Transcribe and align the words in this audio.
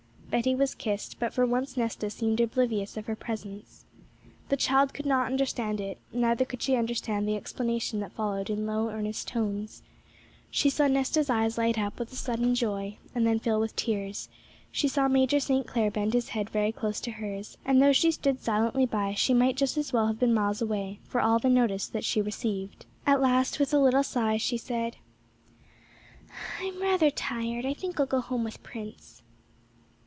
Betty 0.31 0.55
was 0.55 0.75
kissed, 0.75 1.19
but 1.19 1.33
for 1.33 1.45
once 1.45 1.75
Nesta 1.75 2.09
seemed 2.09 2.39
oblivious 2.39 2.95
of 2.95 3.05
her 3.07 3.17
presence. 3.17 3.83
The 4.47 4.55
child 4.55 4.93
could 4.93 5.05
not 5.05 5.25
understand 5.25 5.81
it, 5.81 5.97
neither 6.13 6.45
could 6.45 6.61
she 6.61 6.77
understand 6.77 7.27
the 7.27 7.35
explanation 7.35 7.99
that 7.99 8.13
followed 8.13 8.49
in 8.49 8.65
low, 8.65 8.89
earnest 8.89 9.27
tones. 9.27 9.83
She 10.49 10.69
saw 10.69 10.87
Nesta's 10.87 11.29
eyes 11.29 11.57
light 11.57 11.77
up 11.77 11.99
with 11.99 12.13
a 12.13 12.15
sudden 12.15 12.55
joy, 12.55 12.97
and 13.13 13.27
then 13.27 13.39
fill 13.41 13.59
with 13.59 13.75
tears; 13.75 14.29
she 14.71 14.87
saw 14.87 15.09
Major 15.09 15.41
St. 15.41 15.67
Clair 15.67 15.91
bend 15.91 16.13
his 16.13 16.29
head 16.29 16.49
very 16.49 16.71
close 16.71 17.01
to 17.01 17.11
hers, 17.11 17.57
and 17.65 17.81
though 17.81 17.91
she 17.91 18.09
stood 18.09 18.39
silently 18.39 18.85
by 18.85 19.13
she 19.13 19.33
might 19.33 19.57
just 19.57 19.75
as 19.75 19.91
well 19.91 20.07
have 20.07 20.17
been 20.19 20.33
miles 20.33 20.61
away, 20.61 21.01
for 21.03 21.19
all 21.19 21.39
the 21.39 21.49
notice 21.49 21.87
that 21.87 22.05
she 22.05 22.21
received. 22.21 22.85
At 23.05 23.19
last 23.19 23.59
with 23.59 23.73
a 23.73 23.79
little 23.79 24.01
sigh 24.01 24.37
she 24.37 24.55
said, 24.57 24.95
'I'm 26.61 26.81
rather 26.81 27.09
tired; 27.09 27.65
I 27.65 27.73
think 27.73 27.99
I'll 27.99 28.05
go 28.05 28.21
home 28.21 28.45
with 28.45 28.63
Prince.' 28.63 29.17